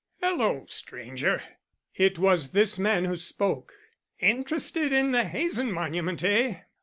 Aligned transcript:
"]"Hello, 0.23 0.65
stranger." 0.67 1.43
It 1.93 2.17
was 2.17 2.53
this 2.53 2.79
man 2.79 3.05
who 3.05 3.15
spoke. 3.15 3.71
"Interested 4.17 4.91
in 4.91 5.11
the 5.11 5.25
Hazen 5.25 5.71
monument, 5.71 6.23
eh? 6.23 6.61